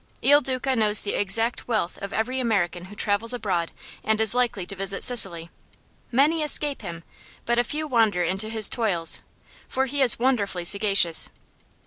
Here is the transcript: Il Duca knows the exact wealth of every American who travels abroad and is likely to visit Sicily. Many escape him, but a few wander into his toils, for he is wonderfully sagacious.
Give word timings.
Il 0.23 0.41
Duca 0.41 0.75
knows 0.75 1.03
the 1.03 1.13
exact 1.13 1.67
wealth 1.67 1.99
of 2.01 2.11
every 2.11 2.39
American 2.39 2.85
who 2.85 2.95
travels 2.95 3.33
abroad 3.33 3.71
and 4.03 4.19
is 4.19 4.33
likely 4.33 4.65
to 4.65 4.75
visit 4.75 5.03
Sicily. 5.03 5.51
Many 6.11 6.41
escape 6.41 6.81
him, 6.81 7.03
but 7.45 7.59
a 7.59 7.63
few 7.63 7.87
wander 7.87 8.23
into 8.23 8.49
his 8.49 8.67
toils, 8.67 9.21
for 9.69 9.85
he 9.85 10.01
is 10.01 10.17
wonderfully 10.17 10.65
sagacious. 10.65 11.29